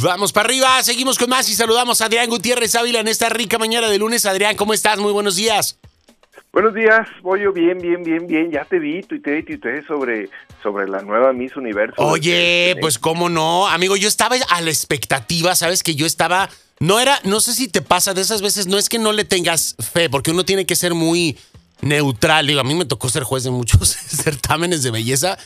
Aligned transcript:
Vamos 0.00 0.32
para 0.32 0.46
arriba, 0.46 0.80
seguimos 0.84 1.18
con 1.18 1.28
más 1.28 1.48
y 1.48 1.54
saludamos 1.54 2.00
a 2.00 2.04
Adrián 2.04 2.30
Gutiérrez 2.30 2.76
Ávila 2.76 3.00
en 3.00 3.08
esta 3.08 3.28
rica 3.30 3.58
mañana 3.58 3.88
de 3.88 3.98
lunes. 3.98 4.26
Adrián, 4.26 4.54
¿cómo 4.54 4.72
estás? 4.72 4.98
Muy 4.98 5.12
buenos 5.12 5.34
días. 5.34 5.76
Buenos 6.52 6.72
días, 6.72 7.08
Pollo, 7.20 7.52
bien, 7.52 7.78
bien, 7.78 8.04
bien, 8.04 8.26
bien. 8.28 8.50
Ya 8.52 8.64
te 8.64 8.78
vi, 8.78 9.02
tuiteé, 9.02 9.42
tuiteé 9.42 9.84
sobre, 9.86 10.30
sobre 10.62 10.88
la 10.88 11.02
nueva 11.02 11.32
Miss 11.32 11.56
Universo. 11.56 11.94
Oye, 11.96 12.76
pues 12.80 12.98
cómo 12.98 13.28
no, 13.28 13.66
amigo, 13.66 13.96
yo 13.96 14.06
estaba 14.06 14.36
a 14.48 14.60
la 14.60 14.70
expectativa, 14.70 15.56
¿sabes? 15.56 15.82
Que 15.82 15.96
yo 15.96 16.06
estaba, 16.06 16.48
no 16.78 17.00
era, 17.00 17.18
no 17.24 17.40
sé 17.40 17.52
si 17.52 17.66
te 17.66 17.82
pasa 17.82 18.14
de 18.14 18.20
esas 18.20 18.40
veces, 18.40 18.68
no 18.68 18.78
es 18.78 18.88
que 18.88 19.00
no 19.00 19.10
le 19.10 19.24
tengas 19.24 19.74
fe, 19.80 20.08
porque 20.08 20.30
uno 20.30 20.44
tiene 20.44 20.64
que 20.64 20.76
ser 20.76 20.94
muy 20.94 21.36
neutral. 21.80 22.46
Digo, 22.46 22.60
a 22.60 22.64
mí 22.64 22.74
me 22.76 22.84
tocó 22.84 23.08
ser 23.08 23.24
juez 23.24 23.42
de 23.42 23.50
muchos 23.50 23.88
certámenes 24.06 24.84
de 24.84 24.92
belleza 24.92 25.38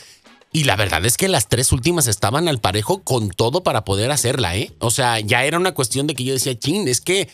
y 0.53 0.65
la 0.65 0.75
verdad 0.75 1.03
es 1.03 1.17
que 1.17 1.27
las 1.27 1.49
tres 1.49 1.71
últimas 1.71 2.07
estaban 2.07 2.47
al 2.47 2.59
parejo 2.59 3.03
con 3.03 3.29
todo 3.29 3.63
para 3.63 3.83
poder 3.83 4.11
hacerla, 4.11 4.55
¿eh? 4.55 4.71
O 4.79 4.91
sea, 4.91 5.19
ya 5.19 5.43
era 5.45 5.57
una 5.57 5.73
cuestión 5.73 6.05
de 6.05 6.13
que 6.13 6.23
yo 6.23 6.33
decía, 6.33 6.57
chin, 6.57 6.87
es 6.87 7.01
que 7.01 7.27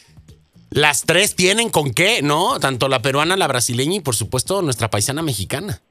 las 0.70 1.04
tres 1.04 1.36
tienen 1.36 1.70
con 1.70 1.92
qué, 1.92 2.22
¿no? 2.22 2.60
Tanto 2.60 2.88
la 2.88 3.02
peruana, 3.02 3.36
la 3.36 3.48
brasileña 3.48 3.98
y 3.98 4.00
por 4.00 4.16
supuesto 4.16 4.62
nuestra 4.62 4.90
paisana 4.90 5.22
mexicana. 5.22 5.82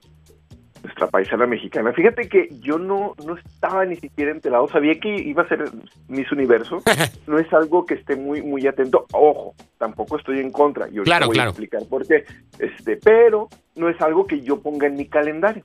Nuestra 0.83 1.09
paisana 1.09 1.47
mexicana. 1.47 1.93
Fíjate 1.93 2.31
que 2.31 2.49
yo 2.61 2.79
no, 2.79 3.15
no 3.27 3.37
estaba 3.37 3.85
ni 3.85 3.97
siquiera 3.97 4.31
enterado, 4.31 4.67
sabía 4.69 4.99
que 4.99 5.15
iba 5.21 5.43
a 5.43 5.49
ser 5.49 5.71
Miss 6.09 6.33
Universo. 6.33 6.83
no 7.27 7.39
es 7.39 7.53
algo 7.53 7.85
que 7.85 7.95
esté 7.95 8.17
muy, 8.17 8.41
muy 8.41 8.67
atento. 8.67 9.05
Ojo, 9.13 9.55
tampoco 9.77 10.17
estoy 10.17 10.39
en 10.39 10.51
contra. 10.51 10.89
Yo 10.89 11.03
claro, 11.03 11.27
voy 11.27 11.35
claro. 11.35 11.51
a 11.51 11.53
explicar 11.53 11.83
por 11.91 12.07
qué. 12.07 12.25
Este, 12.59 12.97
pero 12.97 13.49
no 13.75 13.91
es 13.91 14.01
algo 14.01 14.27
que 14.27 14.41
yo 14.41 14.63
ponga 14.63 14.87
en 14.87 14.97
mi 14.97 15.07
calendario. 15.07 15.65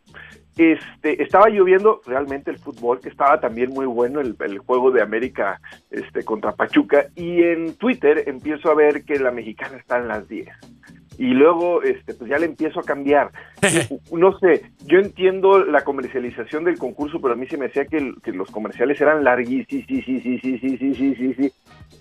Este, 0.58 1.24
estaba 1.24 1.50
lloviendo 1.50 2.02
realmente 2.06 2.52
el 2.52 2.60
fútbol, 2.60 3.00
que 3.00 3.10
estaba 3.10 3.40
también 3.40 3.72
muy 3.72 3.86
bueno 3.86 4.22
el, 4.22 4.36
el, 4.40 4.60
juego 4.60 4.92
de 4.92 5.02
América 5.02 5.60
este, 5.90 6.24
contra 6.24 6.52
Pachuca, 6.52 7.08
y 7.16 7.42
en 7.42 7.76
Twitter 7.76 8.24
empiezo 8.28 8.70
a 8.70 8.76
ver 8.76 9.04
que 9.04 9.18
la 9.18 9.32
mexicana 9.32 9.78
está 9.78 9.98
en 9.98 10.08
las 10.08 10.28
10. 10.28 10.50
Y 11.18 11.28
luego, 11.28 11.84
este, 11.84 12.14
pues 12.14 12.30
ya 12.30 12.38
le 12.38 12.46
empiezo 12.46 12.80
a 12.80 12.84
cambiar. 12.84 13.32
No 14.12 14.38
sé, 14.40 14.64
yo 14.86 15.00
entiendo 15.00 15.64
la 15.64 15.84
comercialización 15.84 16.64
del 16.64 16.78
concurso, 16.78 17.20
pero 17.22 17.34
a 17.34 17.38
mí 17.38 17.48
se 17.48 17.58
me 17.58 17.68
decía 17.68 17.86
que, 17.86 18.14
que 18.24 18.32
los 18.32 18.50
comerciales 18.52 19.00
eran 19.00 19.24
larguísimos, 19.24 19.86
sí, 19.88 20.02
sí, 20.02 20.20
sí, 20.22 20.40
sí, 20.40 20.58
sí, 20.60 20.78
sí, 20.78 20.96
sí, 20.96 21.16
sí, 21.16 21.34
sí. 21.36 21.52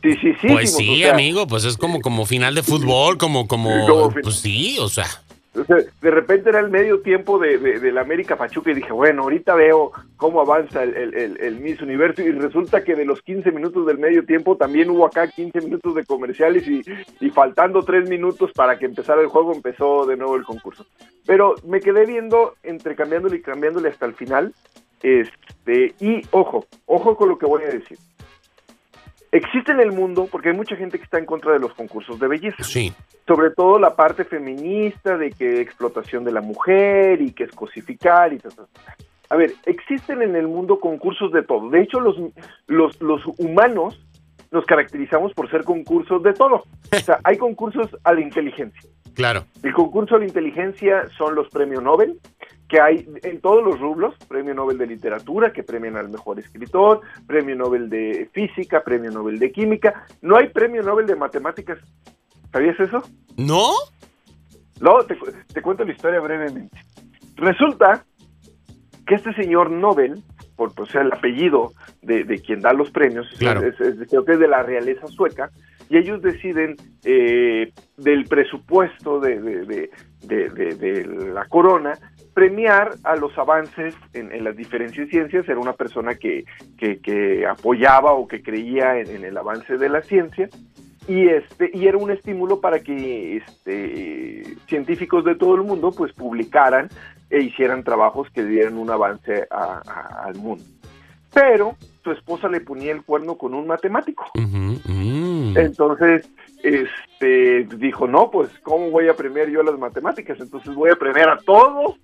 Sí, 0.02 0.12
sí, 0.20 0.32
sí. 0.40 0.48
Pues 0.48 0.74
sí, 0.74 0.90
o 0.90 0.96
sea, 0.96 1.12
amigo, 1.12 1.46
pues 1.46 1.64
es 1.64 1.76
como, 1.76 2.00
como 2.00 2.26
final 2.26 2.54
de 2.54 2.62
fútbol, 2.62 3.18
como, 3.18 3.46
como, 3.46 3.86
como 3.86 4.10
pues 4.10 4.40
sí, 4.40 4.76
o 4.80 4.88
sea. 4.88 5.06
De 5.52 6.10
repente 6.10 6.48
era 6.48 6.60
el 6.60 6.70
medio 6.70 7.02
tiempo 7.02 7.38
de, 7.38 7.58
de, 7.58 7.78
de, 7.78 7.92
la 7.92 8.00
América 8.00 8.36
Pachuca 8.36 8.70
y 8.70 8.74
dije, 8.74 8.90
bueno, 8.90 9.24
ahorita 9.24 9.54
veo 9.54 9.92
cómo 10.16 10.40
avanza 10.40 10.82
el, 10.82 11.14
el, 11.14 11.38
el, 11.38 11.60
Miss 11.60 11.82
Universo 11.82 12.22
y 12.22 12.32
resulta 12.32 12.82
que 12.82 12.94
de 12.94 13.04
los 13.04 13.20
15 13.20 13.52
minutos 13.52 13.86
del 13.86 13.98
medio 13.98 14.24
tiempo 14.24 14.56
también 14.56 14.88
hubo 14.88 15.04
acá 15.04 15.28
15 15.28 15.60
minutos 15.60 15.94
de 15.94 16.06
comerciales 16.06 16.66
y, 16.66 16.82
y 17.20 17.30
faltando 17.30 17.82
3 17.82 18.08
minutos 18.08 18.50
para 18.52 18.78
que 18.78 18.86
empezara 18.86 19.20
el 19.20 19.26
juego 19.26 19.52
empezó 19.52 20.06
de 20.06 20.16
nuevo 20.16 20.36
el 20.36 20.44
concurso. 20.44 20.86
Pero 21.26 21.54
me 21.66 21.80
quedé 21.80 22.06
viendo 22.06 22.54
entre 22.62 22.96
cambiándole 22.96 23.36
y 23.36 23.42
cambiándole 23.42 23.90
hasta 23.90 24.06
el 24.06 24.14
final. 24.14 24.54
Este, 25.02 25.94
y 26.00 26.22
ojo, 26.30 26.64
ojo 26.86 27.14
con 27.14 27.28
lo 27.28 27.36
que 27.36 27.46
voy 27.46 27.64
a 27.64 27.68
decir. 27.68 27.98
Existe 29.32 29.72
en 29.72 29.80
el 29.80 29.92
mundo, 29.92 30.28
porque 30.30 30.50
hay 30.50 30.54
mucha 30.54 30.76
gente 30.76 30.98
que 30.98 31.04
está 31.04 31.18
en 31.18 31.24
contra 31.24 31.52
de 31.52 31.58
los 31.58 31.72
concursos 31.72 32.20
de 32.20 32.28
belleza. 32.28 32.62
Sí. 32.62 32.92
Sobre 33.26 33.50
todo 33.50 33.78
la 33.78 33.96
parte 33.96 34.24
feminista 34.24 35.16
de 35.16 35.30
que 35.30 35.62
explotación 35.62 36.22
de 36.22 36.32
la 36.32 36.42
mujer 36.42 37.22
y 37.22 37.32
que 37.32 37.44
es 37.44 37.52
cosificar 37.52 38.32
y 38.34 38.38
tal, 38.38 38.54
tal, 38.54 38.66
tal. 38.72 38.84
A 39.30 39.36
ver, 39.36 39.54
existen 39.64 40.20
en 40.20 40.36
el 40.36 40.46
mundo 40.46 40.78
concursos 40.78 41.32
de 41.32 41.42
todo. 41.42 41.70
De 41.70 41.80
hecho, 41.80 41.98
los, 42.00 42.16
los, 42.66 43.00
los 43.00 43.22
humanos 43.38 43.98
nos 44.50 44.66
caracterizamos 44.66 45.32
por 45.32 45.50
ser 45.50 45.64
concursos 45.64 46.22
de 46.22 46.34
todo. 46.34 46.64
O 46.92 46.98
sea, 46.98 47.18
hay 47.24 47.38
concursos 47.38 47.88
a 48.04 48.12
la 48.12 48.20
inteligencia. 48.20 48.88
Claro. 49.14 49.44
El 49.62 49.74
concurso 49.74 50.16
a 50.16 50.18
la 50.18 50.24
inteligencia 50.24 51.06
son 51.18 51.34
los 51.34 51.46
premios 51.50 51.82
Nobel, 51.82 52.18
que 52.72 52.80
hay 52.80 53.06
en 53.22 53.42
todos 53.42 53.62
los 53.62 53.78
rublos, 53.78 54.14
premio 54.26 54.54
Nobel 54.54 54.78
de 54.78 54.86
literatura, 54.86 55.52
que 55.52 55.62
premian 55.62 55.98
al 55.98 56.08
mejor 56.08 56.38
escritor, 56.38 57.02
premio 57.26 57.54
Nobel 57.54 57.90
de 57.90 58.30
física, 58.32 58.82
premio 58.82 59.10
Nobel 59.10 59.38
de 59.38 59.52
química. 59.52 60.06
No 60.22 60.38
hay 60.38 60.48
premio 60.48 60.82
Nobel 60.82 61.06
de 61.06 61.14
matemáticas. 61.14 61.78
¿Sabías 62.50 62.80
eso? 62.80 63.02
¿No? 63.36 63.72
No, 64.80 65.02
te, 65.02 65.18
te 65.52 65.60
cuento 65.60 65.84
la 65.84 65.92
historia 65.92 66.18
brevemente. 66.20 66.74
Resulta 67.36 68.06
que 69.06 69.16
este 69.16 69.34
señor 69.34 69.70
Nobel, 69.70 70.22
por, 70.56 70.74
por 70.74 70.90
ser 70.90 71.02
el 71.02 71.12
apellido 71.12 71.72
de, 72.00 72.24
de, 72.24 72.40
quien 72.40 72.60
da 72.60 72.72
los 72.72 72.90
premios, 72.90 73.28
claro. 73.36 73.66
es, 73.66 73.78
es, 73.82 74.08
creo 74.08 74.24
que 74.24 74.32
es 74.32 74.38
de 74.38 74.48
la 74.48 74.62
realeza 74.62 75.06
sueca, 75.08 75.50
y 75.92 75.98
ellos 75.98 76.22
deciden 76.22 76.76
eh, 77.04 77.70
del 77.98 78.24
presupuesto 78.24 79.20
de, 79.20 79.90
la 81.34 81.44
corona 81.48 81.98
premiar 82.32 82.92
a 83.04 83.14
los 83.14 83.36
avances 83.36 83.94
en, 84.14 84.32
en, 84.32 84.42
las 84.42 84.56
diferentes 84.56 85.10
ciencias. 85.10 85.46
Era 85.46 85.60
una 85.60 85.74
persona 85.74 86.14
que, 86.14 86.46
apoyaba 87.46 88.12
o 88.14 88.26
que 88.26 88.42
creía 88.42 89.00
en, 89.00 89.22
el 89.22 89.36
avance 89.36 89.76
de 89.76 89.90
la 89.90 90.00
ciencia. 90.00 90.48
Y, 91.08 91.28
este, 91.28 91.70
y 91.74 91.86
era 91.86 91.98
un 91.98 92.10
estímulo 92.10 92.62
para 92.62 92.80
que 92.80 93.36
este, 93.36 94.44
científicos 94.68 95.26
de 95.26 95.34
todo 95.34 95.56
el 95.56 95.62
mundo 95.62 95.92
pues 95.92 96.14
publicaran 96.14 96.88
e 97.28 97.42
hicieran 97.42 97.84
trabajos 97.84 98.30
que 98.30 98.42
dieran 98.44 98.78
un 98.78 98.88
avance 98.88 99.46
al 99.50 100.36
mundo. 100.36 100.64
Pero 101.34 101.76
su 102.02 102.10
esposa 102.12 102.48
le 102.48 102.60
ponía 102.60 102.92
el 102.92 103.02
cuerno 103.02 103.36
con 103.36 103.54
un 103.54 103.66
matemático. 103.66 104.24
Uh 104.34 104.40
-huh, 104.40 104.76
uh 104.76 104.90
-huh. 104.90 105.58
Entonces, 105.58 106.28
este, 106.62 107.64
dijo, 107.76 108.06
no, 108.06 108.30
pues, 108.30 108.50
¿cómo 108.62 108.90
voy 108.90 109.08
a 109.08 109.14
premiar 109.14 109.48
yo 109.48 109.62
las 109.62 109.78
matemáticas? 109.78 110.38
Entonces 110.40 110.74
voy 110.74 110.90
a 110.90 110.96
premiar 110.96 111.28
a 111.28 111.38
todos. 111.38 111.96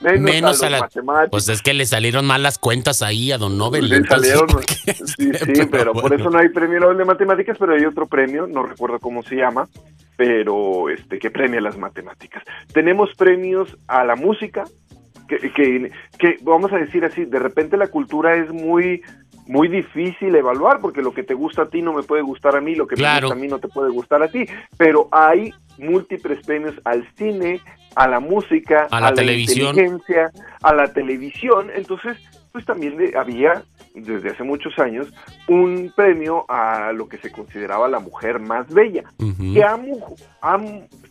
Menos, 0.00 0.20
menos 0.20 0.62
a, 0.62 0.66
a, 0.66 0.70
la 0.70 0.80
matemáticas. 0.80 1.30
Pues 1.30 1.48
es 1.48 1.62
que 1.62 1.72
le 1.72 1.86
salieron 1.86 2.26
mal 2.26 2.42
las 2.42 2.58
cuentas 2.58 3.02
ahí 3.02 3.32
a 3.32 3.38
Don 3.38 3.56
Nobel. 3.56 3.88
Le 3.88 4.04
salieron, 4.04 4.48
sí, 4.74 4.92
sí, 5.16 5.30
pero, 5.46 5.70
pero 5.70 5.92
bueno. 5.92 6.08
por 6.08 6.20
eso 6.20 6.30
no 6.30 6.38
hay 6.38 6.48
premio 6.48 6.80
Nobel 6.80 6.98
de 6.98 7.04
matemáticas, 7.04 7.56
pero 7.58 7.74
hay 7.74 7.84
otro 7.84 8.06
premio, 8.06 8.46
no 8.46 8.64
recuerdo 8.64 8.98
cómo 8.98 9.22
se 9.22 9.36
llama, 9.36 9.68
pero 10.16 10.90
este 10.90 11.18
que 11.18 11.30
premia 11.30 11.60
las 11.60 11.78
matemáticas. 11.78 12.42
Tenemos 12.72 13.14
premios 13.16 13.76
a 13.86 14.04
la 14.04 14.16
música, 14.16 14.64
que, 15.28 15.38
que, 15.38 15.90
que, 16.18 16.36
vamos 16.42 16.72
a 16.72 16.76
decir 16.76 17.04
así, 17.04 17.24
de 17.24 17.38
repente 17.38 17.76
la 17.76 17.88
cultura 17.88 18.36
es 18.36 18.52
muy 18.52 19.02
muy 19.46 19.68
difícil 19.68 20.34
evaluar 20.34 20.80
porque 20.80 21.02
lo 21.02 21.12
que 21.12 21.22
te 21.22 21.34
gusta 21.34 21.62
a 21.62 21.68
ti 21.68 21.82
no 21.82 21.92
me 21.92 22.02
puede 22.02 22.22
gustar 22.22 22.56
a 22.56 22.60
mí, 22.60 22.74
lo 22.74 22.86
que 22.86 22.96
claro. 22.96 23.14
me 23.14 23.34
gusta 23.34 23.34
a 23.34 23.42
mí 23.42 23.48
no 23.48 23.58
te 23.58 23.68
puede 23.68 23.90
gustar 23.90 24.22
a 24.22 24.28
ti, 24.28 24.44
pero 24.76 25.08
hay 25.12 25.52
múltiples 25.78 26.44
premios 26.46 26.74
al 26.84 27.06
cine, 27.16 27.60
a 27.96 28.08
la 28.08 28.20
música, 28.20 28.88
a 28.90 29.00
la, 29.00 29.08
a 29.08 29.10
la 29.10 29.14
televisión, 29.14 29.68
inteligencia, 29.70 30.30
a 30.62 30.74
la 30.74 30.92
televisión, 30.92 31.70
entonces 31.74 32.16
pues 32.52 32.64
también 32.64 32.96
había 33.16 33.64
desde 33.94 34.30
hace 34.30 34.42
muchos 34.42 34.76
años 34.78 35.12
un 35.48 35.92
premio 35.94 36.44
a 36.48 36.92
lo 36.92 37.08
que 37.08 37.18
se 37.18 37.30
consideraba 37.30 37.88
la 37.88 38.00
mujer 38.00 38.40
más 38.40 38.72
bella, 38.72 39.04
uh 39.18 39.24
-huh. 39.24 39.54
que 39.54 39.62
ha, 39.62 39.78
ha, 40.42 40.60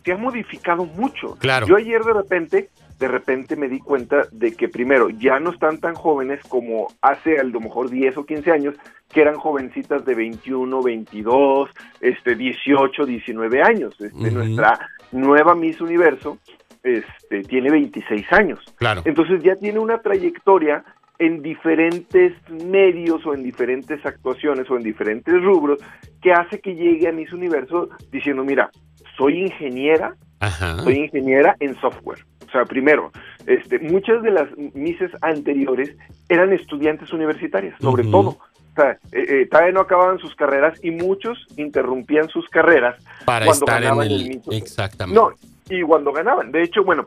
se 0.04 0.12
ha 0.12 0.16
modificado 0.16 0.84
mucho. 0.84 1.36
Claro. 1.36 1.66
Yo 1.66 1.76
ayer 1.76 2.02
de 2.02 2.12
repente 2.12 2.70
de 3.04 3.08
repente 3.08 3.54
me 3.56 3.68
di 3.68 3.80
cuenta 3.80 4.26
de 4.32 4.52
que 4.54 4.68
primero 4.68 5.10
ya 5.10 5.38
no 5.38 5.50
están 5.50 5.78
tan 5.78 5.94
jóvenes 5.94 6.40
como 6.48 6.88
hace 7.02 7.38
a 7.38 7.42
lo 7.44 7.60
mejor 7.60 7.90
10 7.90 8.16
o 8.16 8.24
15 8.24 8.50
años, 8.50 8.74
que 9.12 9.20
eran 9.20 9.36
jovencitas 9.36 10.04
de 10.06 10.14
21, 10.14 10.82
22, 10.82 11.70
este 12.00 12.34
18, 12.34 13.04
19 13.04 13.62
años. 13.62 13.94
Este, 14.00 14.14
Uh 14.16 14.22
-huh. 14.22 14.32
Nuestra 14.32 14.78
nueva 15.12 15.54
Miss 15.54 15.80
Universo 15.80 16.38
este, 16.82 17.42
tiene 17.42 17.70
26 17.70 18.32
años. 18.32 18.60
Claro. 18.76 19.02
Entonces 19.04 19.42
ya 19.42 19.54
tiene 19.56 19.78
una 19.78 19.98
trayectoria 19.98 20.82
en 21.18 21.42
diferentes 21.42 22.32
medios 22.50 23.24
o 23.26 23.34
en 23.34 23.42
diferentes 23.42 24.04
actuaciones 24.04 24.68
o 24.70 24.76
en 24.76 24.82
diferentes 24.82 25.34
rubros 25.42 25.78
que 26.22 26.32
hace 26.32 26.58
que 26.60 26.74
llegue 26.74 27.06
a 27.08 27.12
Miss 27.12 27.32
Universo 27.32 27.88
diciendo, 28.10 28.42
mira, 28.44 28.70
soy 29.16 29.42
ingeniera, 29.42 30.16
Ajá. 30.40 30.78
soy 30.78 30.94
ingeniera 31.04 31.54
en 31.60 31.74
software. 31.80 32.24
O 32.54 32.56
sea, 32.56 32.64
primero, 32.66 33.10
este, 33.46 33.80
muchas 33.80 34.22
de 34.22 34.30
las 34.30 34.46
mises 34.74 35.10
anteriores 35.22 35.90
eran 36.28 36.52
estudiantes 36.52 37.12
universitarias, 37.12 37.74
sobre 37.80 38.04
todo. 38.04 38.28
O 38.28 38.74
sea, 38.76 38.92
eh, 39.10 39.26
eh, 39.28 39.48
todavía 39.50 39.72
no 39.72 39.80
acababan 39.80 40.20
sus 40.20 40.36
carreras 40.36 40.78
y 40.84 40.92
muchos 40.92 41.36
interrumpían 41.56 42.28
sus 42.28 42.48
carreras 42.48 42.94
Para 43.24 43.44
cuando 43.46 43.64
estar 43.64 43.78
en 43.82 43.88
ganaban 43.88 44.06
el. 44.06 44.28
Miss- 44.28 44.48
Exactamente. 44.52 45.20
No, 45.20 45.30
y 45.68 45.82
cuando 45.82 46.12
ganaban. 46.12 46.52
De 46.52 46.62
hecho, 46.62 46.84
bueno, 46.84 47.06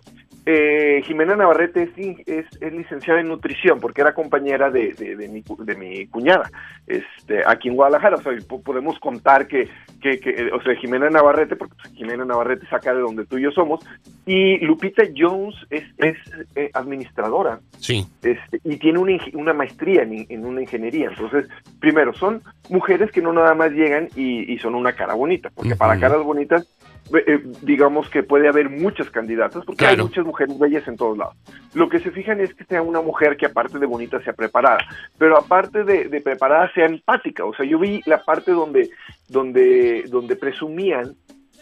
eh, 0.49 1.01
Jimena 1.03 1.35
Navarrete 1.35 1.91
es, 1.93 2.25
es, 2.25 2.73
licenciada 2.73 3.19
en 3.19 3.27
nutrición 3.27 3.81
porque 3.81 3.99
era 3.99 4.13
compañera 4.13 4.71
de, 4.71 4.93
de, 4.93 5.27
mi, 5.27 5.43
de 5.59 5.75
mi 5.75 6.07
cuñada 6.07 6.49
este, 6.87 7.43
aquí 7.45 7.67
en 7.67 7.75
Guadalajara. 7.75 8.15
O 8.15 8.21
sea, 8.21 8.31
podemos 8.63 8.97
contar 8.99 9.49
que, 9.49 9.67
que, 10.01 10.21
que, 10.21 10.49
o 10.53 10.61
sea, 10.63 10.73
Jimena 10.75 11.09
Navarrete, 11.09 11.57
porque 11.57 11.75
pues, 11.81 11.93
Jimena 11.95 12.23
Navarrete 12.23 12.65
saca 12.67 12.93
de 12.93 13.01
donde 13.01 13.25
tú 13.25 13.37
y 13.37 13.43
yo 13.43 13.51
somos, 13.51 13.85
y 14.25 14.59
Lupita 14.59 15.03
Jones 15.13 15.55
es, 15.69 15.83
es 15.97 16.15
eh, 16.55 16.71
administradora. 16.73 17.59
Sí. 17.79 18.07
Este, 18.23 18.61
y 18.63 18.77
tiene 18.77 18.99
una, 18.99 19.17
una 19.33 19.51
maestría 19.51 20.03
en, 20.03 20.25
en, 20.29 20.45
una 20.45 20.61
ingeniería. 20.61 21.09
Entonces, 21.09 21.49
primero, 21.81 22.13
son 22.13 22.41
mujeres 22.69 23.11
que 23.11 23.21
no 23.21 23.33
nada 23.33 23.53
más 23.53 23.71
llegan 23.71 24.07
y, 24.15 24.49
y 24.53 24.57
son 24.59 24.75
una 24.75 24.93
cara 24.93 25.13
bonita, 25.13 25.51
porque 25.53 25.75
para 25.75 25.99
caras 25.99 26.23
bonitas 26.23 26.65
eh, 27.13 27.41
digamos 27.61 28.09
que 28.09 28.23
puede 28.23 28.47
haber 28.47 28.69
muchas 28.69 29.09
candidatas, 29.09 29.63
porque 29.65 29.85
hay 29.85 29.97
muchas 29.97 30.25
mujeres 30.25 30.57
bellas 30.59 30.87
en 30.87 30.97
todos 30.97 31.17
lados. 31.17 31.35
Lo 31.73 31.87
que 31.89 31.99
se 31.99 32.11
fijan 32.11 32.41
es 32.41 32.53
que 32.53 32.65
sea 32.65 32.81
una 32.81 33.01
mujer 33.01 33.37
que 33.37 33.45
aparte 33.45 33.79
de 33.79 33.85
bonita 33.85 34.21
sea 34.21 34.33
preparada, 34.33 34.79
pero 35.17 35.37
aparte 35.37 35.83
de, 35.83 36.21
preparada 36.21 36.71
sea 36.73 36.85
empática. 36.85 37.45
O 37.45 37.53
sea, 37.53 37.65
yo 37.65 37.79
vi 37.79 38.01
la 38.05 38.23
parte 38.23 38.51
donde, 38.51 38.89
donde, 39.29 40.03
donde 40.07 40.35
presumían 40.35 41.15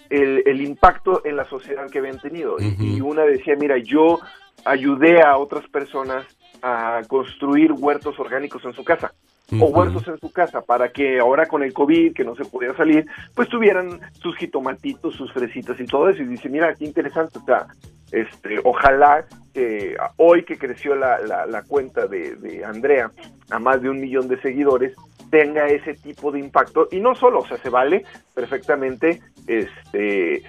el, 0.10 0.62
impacto 0.62 1.22
en 1.26 1.36
la 1.36 1.46
sociedad 1.46 1.90
que 1.90 2.00
habían 2.00 2.20
tenido. 2.20 2.58
y, 2.60 3.02
una 3.02 3.24
decía, 3.24 3.56
mira, 3.60 3.78
yo 3.78 4.20
ayudé 4.64 5.22
a 5.22 5.38
otras 5.38 5.68
personas 5.68 6.26
a 6.62 7.02
construir 7.08 7.72
huertos 7.72 8.18
orgánicos 8.20 8.64
en 8.66 8.74
su 8.74 8.84
casa 8.84 9.14
o 9.52 9.66
huertos 9.68 10.08
en 10.08 10.20
su 10.20 10.32
casa 10.32 10.62
para 10.62 10.90
que 10.90 11.20
ahora 11.20 11.46
con 11.46 11.64
el 11.64 11.74
COVID, 11.74 12.14
que 12.14 12.24
no 12.24 12.36
se 12.36 12.46
podía 12.46 12.76
salir, 12.76 13.06
pues 13.36 13.50
tuvieran 13.50 14.00
sus 14.14 14.36
jitomatitos, 14.38 15.16
sus 15.16 15.32
fresitas 15.32 15.80
y 15.80 15.86
todo 15.86 16.10
eso. 16.10 16.24
Y 16.24 16.28
dice, 16.28 16.50
mira, 16.50 16.74
qué 16.74 16.86
interesante, 16.86 17.40
o 17.40 17.46
sea, 17.46 17.68
este, 18.12 18.60
ojalá 18.64 19.26
que 19.54 19.96
hoy 20.18 20.44
que 20.44 20.58
creció 20.58 20.96
la, 20.96 21.20
la, 21.20 21.64
cuenta 21.64 22.08
de, 22.08 22.36
de, 22.36 22.64
Andrea 22.66 23.12
a 23.50 23.60
más 23.60 23.82
de 23.82 23.90
un 23.90 24.00
millón 24.00 24.28
de 24.28 24.40
seguidores, 24.42 24.94
tenga 25.30 25.68
ese 25.68 25.94
tipo 25.94 26.32
de 26.32 26.40
impacto. 26.40 26.88
Y 26.92 27.00
no 27.00 27.16
solo, 27.16 27.40
o 27.40 27.48
sea, 27.48 27.58
se 27.58 27.70
vale 27.70 28.04
perfectamente, 28.34 29.22
este, 29.48 30.44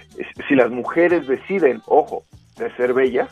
si 0.47 0.55
las 0.55 0.71
mujeres 0.71 1.27
deciden, 1.27 1.81
ojo, 1.87 2.23
de 2.57 2.73
ser 2.75 2.93
bellas, 2.93 3.29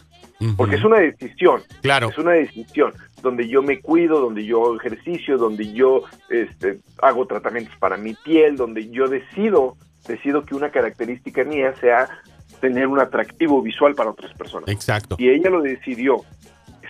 porque 0.58 0.76
es 0.76 0.84
una 0.84 1.00
decisión. 1.00 1.64
Claro. 1.82 2.10
Es 2.10 2.18
una 2.18 2.32
decisión 2.32 2.94
donde 3.22 3.48
yo 3.48 3.64
me 3.64 3.80
cuido, 3.80 4.20
donde 4.20 4.46
yo 4.46 4.76
ejercicio, 4.76 5.38
donde 5.38 5.74
yo 5.74 6.04
este, 6.30 6.80
hago 7.02 7.26
tratamientos 7.26 7.76
para 7.80 7.98
mi 7.98 8.14
piel, 8.14 8.56
donde 8.56 8.90
yo 8.90 9.08
decido, 9.08 9.76
decido 10.08 10.46
que 10.46 10.56
una 10.56 10.70
característica 10.70 11.44
mía 11.44 11.74
sea 11.82 12.08
tener 12.62 12.88
un 12.88 13.00
atractivo 13.00 13.62
visual 13.62 13.96
para 13.96 14.12
otras 14.12 14.34
personas. 14.34 14.70
Exacto. 14.70 15.16
Y 15.20 15.30
ella 15.30 15.50
lo 15.50 15.62
decidió. 15.62 16.24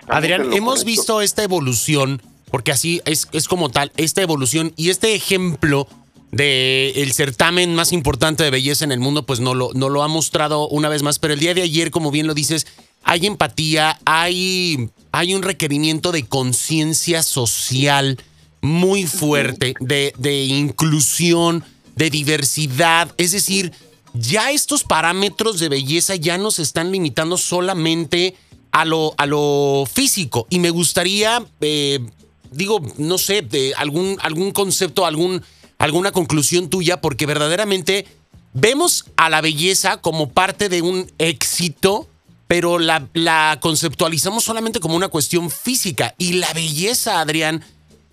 Adrián, 0.07 0.53
hemos 0.53 0.83
visto 0.83 1.21
esta 1.21 1.43
evolución, 1.43 2.21
porque 2.51 2.71
así 2.71 3.01
es, 3.05 3.27
es 3.31 3.47
como 3.47 3.69
tal, 3.69 3.91
esta 3.97 4.21
evolución 4.21 4.73
y 4.75 4.89
este 4.89 5.15
ejemplo 5.15 5.87
de 6.31 6.91
el 6.97 7.13
certamen 7.13 7.75
más 7.75 7.93
importante 7.93 8.43
de 8.43 8.51
belleza 8.51 8.83
en 8.83 8.91
el 8.91 8.99
mundo, 8.99 9.25
pues 9.25 9.39
no 9.39 9.53
lo, 9.53 9.71
no 9.73 9.87
lo 9.87 10.03
ha 10.03 10.09
mostrado 10.09 10.67
una 10.67 10.89
vez 10.89 11.01
más. 11.01 11.17
Pero 11.17 11.33
el 11.33 11.39
día 11.39 11.53
de 11.53 11.61
ayer, 11.61 11.91
como 11.91 12.11
bien 12.11 12.27
lo 12.27 12.33
dices, 12.33 12.67
hay 13.05 13.27
empatía, 13.27 13.99
hay, 14.03 14.89
hay 15.11 15.33
un 15.33 15.43
requerimiento 15.43 16.11
de 16.11 16.25
conciencia 16.25 17.23
social 17.23 18.17
muy 18.61 19.05
fuerte, 19.05 19.75
de, 19.79 20.13
de 20.17 20.43
inclusión, 20.43 21.63
de 21.95 22.09
diversidad. 22.09 23.13
Es 23.17 23.31
decir, 23.31 23.71
ya 24.13 24.51
estos 24.51 24.83
parámetros 24.83 25.59
de 25.59 25.69
belleza 25.69 26.15
ya 26.15 26.37
nos 26.37 26.59
están 26.59 26.91
limitando 26.91 27.37
solamente 27.37 28.35
a 28.71 28.83
lo, 28.83 29.13
a 29.17 29.25
lo 29.25 29.85
físico. 29.91 30.47
Y 30.49 30.59
me 30.59 30.71
gustaría, 30.71 31.45
eh, 31.61 31.99
digo, 32.51 32.81
no 32.97 33.17
sé, 33.17 33.41
de 33.41 33.73
algún, 33.75 34.17
algún 34.21 34.51
concepto, 34.51 35.05
algún 35.05 35.41
alguna 35.77 36.11
conclusión 36.11 36.69
tuya, 36.69 37.01
porque 37.01 37.25
verdaderamente 37.25 38.07
vemos 38.53 39.05
a 39.17 39.29
la 39.29 39.41
belleza 39.41 39.97
como 39.97 40.29
parte 40.29 40.69
de 40.69 40.81
un 40.81 41.11
éxito, 41.17 42.07
pero 42.47 42.79
la, 42.79 43.07
la 43.13 43.59
conceptualizamos 43.61 44.43
solamente 44.43 44.79
como 44.79 44.95
una 44.95 45.07
cuestión 45.07 45.49
física. 45.49 46.13
Y 46.17 46.33
la 46.33 46.51
belleza, 46.53 47.19
Adrián, 47.19 47.63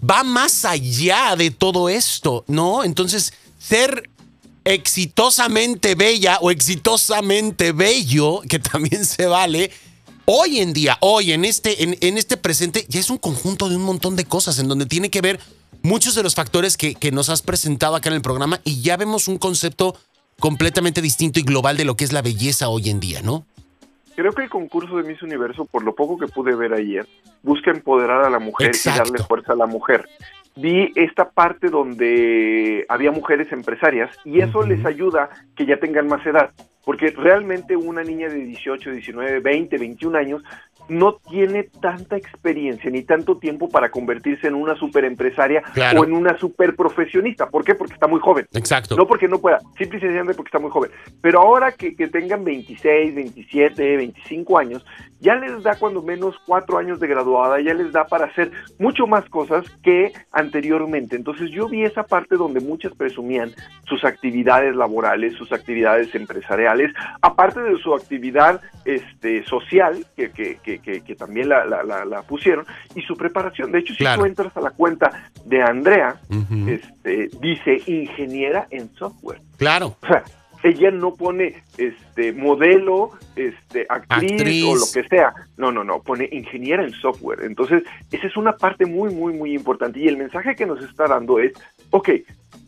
va 0.03 0.25
más 0.25 0.65
allá 0.65 1.37
de 1.37 1.51
todo 1.51 1.89
esto, 1.89 2.45
¿no? 2.49 2.85
Entonces, 2.85 3.33
ser 3.59 4.09
exitosamente 4.65 5.95
bella 5.95 6.39
o 6.41 6.51
exitosamente 6.51 7.73
bello, 7.73 8.41
que 8.49 8.59
también 8.59 9.05
se 9.05 9.27
vale, 9.27 9.71
hoy 10.25 10.61
en 10.61 10.73
día, 10.73 10.99
hoy 11.01 11.33
en 11.33 11.45
este, 11.45 11.83
en, 11.83 11.97
en 12.01 12.19
este 12.19 12.37
presente, 12.37 12.87
ya 12.89 13.01
es 13.01 13.11
un 13.11 13.19
conjunto 13.19 13.69
de 13.69 13.77
un 13.77 13.83
montón 13.83 14.17
de 14.17 14.25
cosas 14.25 14.59
en 14.59 14.69
donde 14.69 14.87
tiene 14.87 15.11
que 15.11 15.21
ver 15.21 15.41
muchos 15.83 16.15
de 16.15 16.23
los 16.23 16.35
factores 16.35 16.77
que, 16.77 16.97
nos 17.13 17.29
has 17.29 17.43
presentado 17.43 17.97
acá 17.97 18.09
en 18.09 18.17
el 18.17 18.23
programa 18.23 18.61
y 18.65 18.81
ya 18.81 18.97
vemos 18.97 19.29
un 19.29 19.39
concepto 19.39 19.97
completamente 20.39 21.03
distinto 21.03 21.41
y 21.41 21.43
global 21.43 21.77
de 21.77 21.85
lo 21.85 21.97
que 21.97 22.05
es 22.05 22.13
la 22.13 22.23
belleza 22.23 22.69
hoy 22.69 22.89
en 22.89 23.01
día, 23.01 23.23
¿no? 23.23 23.47
Creo 24.23 24.35
que 24.35 24.45
el 24.45 24.51
concurso 24.51 24.97
de 24.99 25.03
Miss 25.03 25.21
Universo, 25.25 25.65
por 25.65 25.83
lo 25.83 25.97
poco 25.97 26.17
que 26.17 26.29
pude 26.29 26.55
ver 26.55 26.73
ayer, 26.75 27.09
busca 27.43 27.73
empoderar 27.73 28.25
a 28.25 28.31
la 28.31 28.39
mujer 28.39 28.71
y 28.73 28.89
darle 28.89 29.19
fuerza 29.19 29.55
a 29.55 29.57
la 29.57 29.67
mujer. 29.67 30.09
Vi 30.55 30.93
esta 30.95 31.31
parte 31.31 31.71
donde 31.71 32.87
había 32.89 33.11
mujeres 33.11 33.51
empresarias 33.51 34.17
y 34.25 34.39
eso 34.39 34.63
les 34.63 34.87
ayuda 34.87 35.29
que 35.57 35.67
ya 35.67 35.79
tengan 35.79 36.07
más 36.07 36.25
edad, 36.25 36.53
porque 36.85 37.11
realmente 37.11 37.77
una 37.77 38.05
niña 38.05 38.29
de 38.29 38.45
18, 38.45 38.93
19, 38.93 39.41
20, 39.41 39.77
21 39.77 40.17
años 40.17 40.45
no 40.89 41.15
tiene 41.29 41.65
tanta 41.81 42.17
experiencia 42.17 42.91
ni 42.91 43.03
tanto 43.03 43.39
tiempo 43.39 43.69
para 43.69 43.91
convertirse 43.91 44.49
en 44.49 44.55
una 44.55 44.75
super 44.77 45.05
empresaria 45.05 45.63
o 45.97 46.05
en 46.05 46.13
una 46.13 46.37
super 46.39 46.75
profesionista. 46.77 47.49
¿Por 47.49 47.65
qué? 47.65 47.75
Porque 47.75 47.95
está 47.95 48.07
muy 48.07 48.21
joven. 48.21 48.47
Exacto. 48.53 48.97
No 48.97 49.07
porque 49.07 49.29
no 49.29 49.39
pueda, 49.39 49.61
simple 49.79 49.99
y 49.99 50.01
sencillamente 50.01 50.35
porque 50.35 50.49
está 50.49 50.59
muy 50.59 50.71
joven. 50.71 50.91
Pero 51.21 51.41
ahora 51.41 51.73
que, 51.73 51.95
que 51.97 52.09
tengan 52.09 52.45
26, 52.45 53.15
27, 53.15 53.97
25 53.97 54.59
años, 54.59 54.85
ya 55.23 55.37
les 55.37 55.63
da 55.63 55.77
cuando 55.77 56.03
menos 56.03 56.35
cuatro 56.47 56.79
años 56.79 56.99
de 56.99 57.07
graduada, 57.07 57.61
ya 57.61 57.75
les 57.75 57.93
da 57.93 58.07
para 58.07 58.27
hacer 58.27 58.51
mucho 58.79 59.07
más 59.07 59.25
cosas 59.29 59.65
que 59.83 60.13
anteriormente. 60.33 61.15
Entonces 61.15 61.49
yo 61.51 61.69
vi 61.69 61.85
esa 61.85 62.03
parte 62.03 62.37
donde 62.37 62.59
muchas 62.59 62.93
presumían 62.97 63.53
sus 63.87 64.05
actividades 64.05 64.75
laborales, 64.75 65.35
sus 65.35 65.53
actividades 65.53 66.13
empresariales, 66.17 66.93
aparte 67.21 67.61
de 67.61 67.77
su 67.79 67.95
actividad 67.95 68.61
este, 68.85 69.45
social, 69.45 70.05
que, 70.17 70.33
que, 70.33 70.57
que, 70.57 70.72
que 70.79 71.15
también 71.15 71.49
la, 71.49 71.65
la, 71.65 72.05
la, 72.05 72.23
pusieron, 72.23 72.67
y 72.95 73.03
su 73.03 73.17
preparación. 73.17 73.73
De 73.73 73.81
hecho, 73.81 73.95
si 73.95 74.05
tú 74.05 74.25
entras 74.25 74.57
a 74.57 74.61
la 74.61 74.71
cuenta 74.71 75.31
de 75.45 75.63
Andrea, 75.63 76.21
este, 76.67 77.31
dice 77.41 77.83
ingeniera 77.87 78.67
en 78.71 78.95
software. 78.95 79.41
Claro. 79.57 79.97
O 80.03 80.07
sea, 80.07 80.25
ella 80.63 80.91
no 80.91 81.15
pone 81.15 81.63
este 81.77 82.33
modelo, 82.33 83.11
este 83.35 83.87
actriz, 83.89 84.65
o 84.65 84.75
lo 84.77 84.87
que 84.93 85.09
sea. 85.09 85.35
No, 85.57 85.73
no, 85.73 85.83
no, 85.83 86.03
pone 86.03 86.29
ingeniera 86.31 86.85
en 86.85 86.93
software. 86.93 87.43
Entonces, 87.43 87.83
esa 88.11 88.27
es 88.27 88.37
una 88.37 88.57
parte 88.57 88.87
muy, 88.87 89.13
muy, 89.13 89.35
muy 89.35 89.55
importante. 89.55 89.99
Y 89.99 90.09
el 90.09 90.17
mensaje 90.17 90.55
que 90.55 90.67
nos 90.67 90.83
está 90.83 91.09
dando 91.09 91.39
es, 91.39 91.53
ok, 91.93 92.09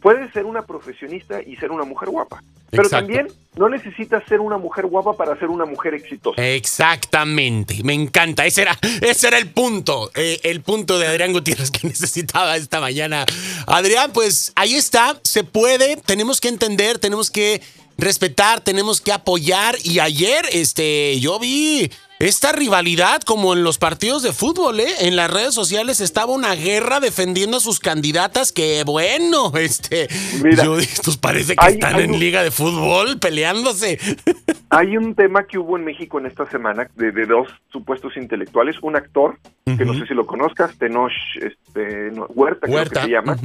puedes 0.00 0.32
ser 0.32 0.44
una 0.44 0.62
profesionista 0.62 1.42
y 1.42 1.56
ser 1.56 1.72
una 1.72 1.84
mujer 1.84 2.10
guapa, 2.10 2.42
pero 2.70 2.88
también 2.88 3.28
no 3.56 3.68
necesitas 3.68 4.22
ser 4.28 4.40
una 4.40 4.58
mujer 4.58 4.86
guapa 4.86 5.14
para 5.16 5.38
ser 5.38 5.48
una 5.48 5.64
mujer 5.64 5.94
exitosa. 5.94 6.46
Exactamente, 6.46 7.82
me 7.82 7.94
encanta. 7.94 8.44
Ese 8.44 8.62
era, 8.62 8.78
ese 9.00 9.28
era 9.28 9.38
el 9.38 9.50
punto, 9.50 10.10
eh, 10.14 10.40
el 10.44 10.60
punto 10.60 10.98
de 10.98 11.06
Adrián 11.06 11.32
Gutiérrez 11.32 11.70
que 11.70 11.86
necesitaba 11.88 12.56
esta 12.56 12.80
mañana. 12.80 13.24
Adrián, 13.66 14.12
pues 14.12 14.52
ahí 14.56 14.74
está, 14.74 15.18
se 15.22 15.42
puede, 15.42 15.96
tenemos 15.96 16.40
que 16.40 16.48
entender, 16.48 16.98
tenemos 16.98 17.30
que 17.30 17.62
respetar, 17.96 18.60
tenemos 18.60 19.00
que 19.00 19.12
apoyar. 19.12 19.76
Y 19.82 20.00
ayer, 20.00 20.44
este, 20.52 21.18
yo 21.20 21.38
vi 21.38 21.90
esta 22.20 22.52
rivalidad 22.52 23.22
como 23.22 23.54
en 23.54 23.64
los 23.64 23.78
partidos 23.78 24.22
de 24.22 24.32
fútbol, 24.32 24.80
¿eh? 24.80 24.86
En 25.00 25.16
las 25.16 25.30
redes 25.30 25.52
sociales 25.54 26.00
estaba 26.00 26.32
una 26.32 26.54
guerra 26.54 27.00
defendiendo 27.00 27.56
a 27.56 27.60
sus 27.60 27.80
candidatas 27.80 28.52
que, 28.52 28.84
bueno, 28.84 29.52
este, 29.56 30.08
yo 30.56 30.78
estos 30.78 31.16
parece 31.16 31.56
que 31.56 31.66
están 31.66 32.00
en 32.00 32.18
liga 32.18 32.42
de 32.42 32.50
fútbol 32.50 33.18
peleándose. 33.18 33.98
Hay 34.70 34.96
un 34.96 35.14
tema 35.14 35.44
que 35.44 35.58
hubo 35.58 35.76
en 35.76 35.84
México 35.84 36.18
en 36.18 36.26
esta 36.26 36.48
semana 36.50 36.88
de, 36.94 37.12
dos 37.26 37.48
supuestos 37.70 38.16
intelectuales, 38.16 38.76
un 38.82 38.96
actor, 38.96 39.38
que 39.64 39.84
no 39.84 39.94
sé 39.94 40.06
si 40.06 40.14
lo 40.14 40.26
conozcas, 40.26 40.76
Tenoch 40.78 41.12
este, 41.40 42.10
Huerta, 42.10 42.66
creo 42.66 42.84
que 42.84 43.00
se 43.00 43.08
llama, 43.08 43.36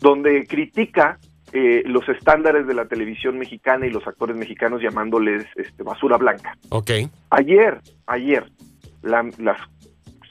donde 0.00 0.46
critica 0.46 1.18
eh, 1.52 1.82
los 1.86 2.08
estándares 2.08 2.66
de 2.66 2.74
la 2.74 2.86
televisión 2.86 3.38
mexicana 3.38 3.86
y 3.86 3.90
los 3.90 4.06
actores 4.06 4.36
mexicanos 4.36 4.82
llamándoles 4.82 5.46
este, 5.56 5.82
basura 5.82 6.16
blanca. 6.16 6.56
Ok. 6.68 6.90
Ayer, 7.30 7.80
ayer, 8.06 8.50
las 9.02 9.56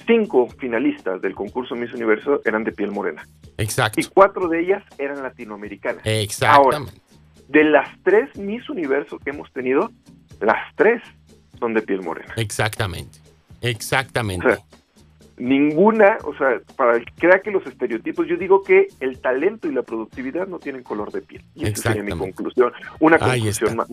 cinco 0.05 0.47
finalistas 0.59 1.21
del 1.21 1.35
concurso 1.35 1.75
Miss 1.75 1.93
Universo 1.93 2.41
eran 2.45 2.63
de 2.63 2.71
piel 2.71 2.91
morena. 2.91 3.23
Exacto. 3.57 3.99
Y 3.99 4.05
cuatro 4.05 4.47
de 4.47 4.61
ellas 4.61 4.83
eran 4.97 5.21
latinoamericanas. 5.23 6.01
Exacto. 6.05 6.55
Ahora, 6.55 6.79
de 7.47 7.63
las 7.63 7.89
tres 8.03 8.35
Miss 8.37 8.69
Universo 8.69 9.17
que 9.19 9.31
hemos 9.31 9.51
tenido, 9.53 9.91
las 10.39 10.75
tres 10.75 11.01
son 11.59 11.73
de 11.73 11.81
piel 11.81 12.01
morena. 12.03 12.33
Exactamente, 12.37 13.19
exactamente 13.61 14.57
ninguna, 15.37 16.17
o 16.23 16.35
sea, 16.35 16.59
para 16.75 16.97
el 16.97 17.05
que 17.05 17.13
crea 17.15 17.41
que 17.41 17.51
los 17.51 17.65
estereotipos, 17.65 18.27
yo 18.27 18.37
digo 18.37 18.63
que 18.63 18.87
el 18.99 19.19
talento 19.19 19.67
y 19.67 19.71
la 19.71 19.83
productividad 19.83 20.47
no 20.47 20.59
tienen 20.59 20.83
color 20.83 21.11
de 21.11 21.21
piel. 21.21 21.43
Y 21.55 21.67
esa 21.67 21.93
sería 21.93 22.03
mi 22.03 22.11
conclusión. 22.11 22.73
Una 22.99 23.19
conclusión 23.19 23.75
más. 23.75 23.87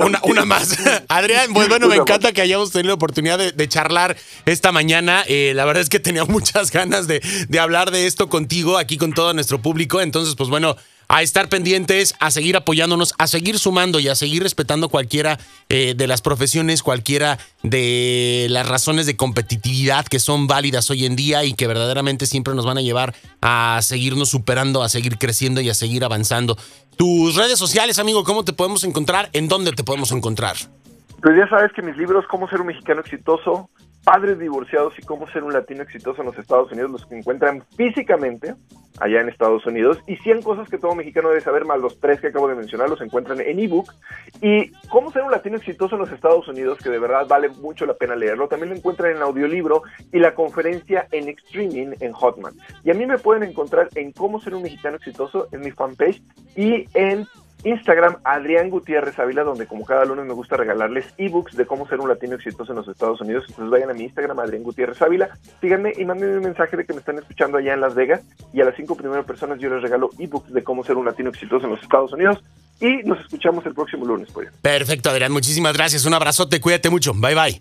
Una, 0.24 0.44
más. 0.44 0.78
Adrián, 1.08 1.52
pues 1.54 1.68
bueno, 1.68 1.88
me 1.88 1.96
encanta 1.96 2.32
que 2.32 2.42
hayamos 2.42 2.70
tenido 2.70 2.88
la 2.88 2.94
oportunidad 2.94 3.38
de, 3.38 3.68
charlar 3.68 4.16
esta 4.46 4.72
mañana. 4.72 5.22
Eh, 5.26 5.52
la 5.54 5.64
verdad 5.64 5.82
es 5.82 5.88
que 5.88 6.00
tenía 6.00 6.24
muchas 6.26 6.70
ganas 6.70 7.06
de, 7.06 7.22
de 7.48 7.60
hablar 7.60 7.90
de 7.90 8.06
esto 8.06 8.28
contigo, 8.28 8.78
aquí 8.78 8.98
con 8.98 9.12
todo 9.12 9.32
nuestro 9.32 9.62
público. 9.62 10.00
Entonces, 10.00 10.34
pues 10.36 10.50
bueno, 10.50 10.76
a 11.12 11.22
estar 11.22 11.48
pendientes, 11.48 12.14
a 12.20 12.30
seguir 12.30 12.56
apoyándonos, 12.56 13.14
a 13.18 13.26
seguir 13.26 13.58
sumando 13.58 13.98
y 13.98 14.06
a 14.06 14.14
seguir 14.14 14.44
respetando 14.44 14.88
cualquiera 14.88 15.38
eh, 15.68 15.94
de 15.96 16.06
las 16.06 16.22
profesiones, 16.22 16.84
cualquiera 16.84 17.36
de 17.64 18.46
las 18.48 18.68
razones 18.68 19.06
de 19.06 19.16
competitividad 19.16 20.06
que 20.06 20.20
son 20.20 20.46
válidas 20.46 20.88
hoy 20.88 21.06
en 21.06 21.16
día 21.16 21.42
y 21.42 21.54
que 21.54 21.66
verdaderamente 21.66 22.26
siempre 22.26 22.54
nos 22.54 22.64
van 22.64 22.78
a 22.78 22.80
llevar 22.80 23.12
a 23.42 23.80
seguirnos 23.82 24.28
superando, 24.28 24.84
a 24.84 24.88
seguir 24.88 25.18
creciendo 25.18 25.60
y 25.60 25.68
a 25.68 25.74
seguir 25.74 26.04
avanzando. 26.04 26.56
Tus 26.96 27.34
redes 27.34 27.58
sociales, 27.58 27.98
amigo, 27.98 28.22
¿cómo 28.22 28.44
te 28.44 28.52
podemos 28.52 28.84
encontrar? 28.84 29.30
¿En 29.32 29.48
dónde 29.48 29.72
te 29.72 29.82
podemos 29.82 30.12
encontrar? 30.12 30.54
Pues 31.20 31.36
ya 31.36 31.48
sabes 31.48 31.72
que 31.72 31.82
mis 31.82 31.96
libros, 31.96 32.24
Cómo 32.30 32.48
ser 32.48 32.60
un 32.60 32.68
mexicano 32.68 33.00
exitoso, 33.00 33.68
Padres 34.04 34.38
divorciados 34.38 34.94
y 34.98 35.02
cómo 35.02 35.28
ser 35.28 35.44
un 35.44 35.52
latino 35.52 35.82
exitoso 35.82 36.22
en 36.22 36.26
los 36.26 36.38
Estados 36.38 36.72
Unidos, 36.72 36.90
los 36.90 37.06
que 37.06 37.18
encuentran 37.18 37.62
físicamente 37.76 38.54
allá 39.00 39.20
en 39.20 39.28
Estados 39.28 39.66
Unidos. 39.66 39.98
Y 40.06 40.16
100 40.16 40.42
cosas 40.42 40.68
que 40.68 40.78
todo 40.78 40.94
mexicano 40.94 41.28
debe 41.28 41.40
saber, 41.40 41.64
más 41.64 41.80
los 41.80 41.98
tres 42.00 42.20
que 42.20 42.28
acabo 42.28 42.48
de 42.48 42.54
mencionar, 42.54 42.88
los 42.88 43.00
encuentran 43.00 43.40
en 43.40 43.58
ebook. 43.58 43.92
Y 44.40 44.70
cómo 44.88 45.10
ser 45.10 45.22
un 45.22 45.30
latino 45.30 45.56
exitoso 45.56 45.96
en 45.96 46.02
los 46.02 46.12
Estados 46.12 46.46
Unidos, 46.48 46.78
que 46.78 46.90
de 46.90 46.98
verdad 46.98 47.26
vale 47.28 47.48
mucho 47.48 47.86
la 47.86 47.94
pena 47.94 48.14
leerlo, 48.14 48.48
también 48.48 48.70
lo 48.70 48.76
encuentran 48.76 49.16
en 49.16 49.22
audiolibro 49.22 49.82
y 50.12 50.18
la 50.18 50.34
conferencia 50.34 51.06
en 51.10 51.28
streaming 51.28 51.94
en 52.00 52.12
Hotman. 52.12 52.54
Y 52.84 52.90
a 52.90 52.94
mí 52.94 53.06
me 53.06 53.18
pueden 53.18 53.42
encontrar 53.42 53.88
en 53.94 54.12
cómo 54.12 54.40
ser 54.40 54.54
un 54.54 54.62
mexicano 54.62 54.96
exitoso 54.96 55.48
en 55.52 55.60
mi 55.60 55.70
fanpage 55.70 56.22
y 56.56 56.86
en 56.94 57.26
Instagram, 57.64 58.16
Adrián 58.24 58.70
Gutiérrez 58.70 59.18
Ávila, 59.18 59.42
donde 59.42 59.66
como 59.66 59.84
cada 59.84 60.04
lunes 60.04 60.24
me 60.24 60.32
gusta 60.32 60.56
regalarles 60.56 61.06
ebooks 61.18 61.56
de 61.56 61.66
cómo 61.66 61.86
ser 61.88 62.00
un 62.00 62.08
latino 62.08 62.36
exitoso 62.36 62.72
en 62.72 62.78
los 62.78 62.88
Estados 62.88 63.20
Unidos. 63.20 63.44
Entonces 63.48 63.70
vayan 63.70 63.90
a 63.90 63.94
mi 63.94 64.04
Instagram, 64.04 64.38
Adrián 64.38 64.62
Gutiérrez 64.62 65.00
Ávila, 65.02 65.28
síganme 65.60 65.92
y 65.96 66.04
mándenme 66.04 66.38
un 66.38 66.44
mensaje 66.44 66.76
de 66.76 66.86
que 66.86 66.92
me 66.92 67.00
están 67.00 67.18
escuchando 67.18 67.58
allá 67.58 67.74
en 67.74 67.80
Las 67.80 67.94
Vegas. 67.94 68.22
Y 68.52 68.60
a 68.60 68.64
las 68.64 68.76
cinco 68.76 68.96
primeras 68.96 69.24
personas 69.24 69.58
yo 69.58 69.68
les 69.70 69.82
regalo 69.82 70.10
ebooks 70.18 70.52
de 70.52 70.64
cómo 70.64 70.84
ser 70.84 70.96
un 70.96 71.06
latino 71.06 71.30
exitoso 71.30 71.66
en 71.66 71.72
los 71.72 71.82
Estados 71.82 72.12
Unidos. 72.12 72.38
Y 72.80 73.02
nos 73.04 73.20
escuchamos 73.20 73.64
el 73.66 73.74
próximo 73.74 74.06
lunes, 74.06 74.28
pues. 74.32 74.48
Perfecto, 74.62 75.10
Adrián. 75.10 75.32
Muchísimas 75.32 75.74
gracias. 75.74 76.06
Un 76.06 76.14
abrazote. 76.14 76.60
Cuídate 76.60 76.88
mucho. 76.88 77.12
Bye, 77.12 77.34
bye. 77.34 77.60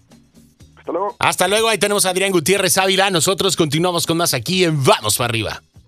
Hasta 0.78 0.92
luego. 0.94 1.16
Hasta 1.20 1.48
luego. 1.50 1.68
Ahí 1.68 1.78
tenemos 1.78 2.06
a 2.06 2.12
Adrián 2.12 2.32
Gutiérrez 2.32 2.78
Ávila. 2.78 3.10
Nosotros 3.10 3.58
continuamos 3.58 4.08
con 4.08 4.16
más 4.16 4.34
aquí 4.34 4.64
en 4.64 4.82
Vamos 4.82 5.18
para 5.18 5.30
arriba. 5.30 5.62